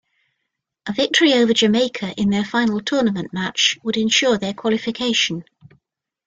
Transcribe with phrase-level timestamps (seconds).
[0.87, 5.43] A victory over Jamaica in their final tournament match would ensure their qualification.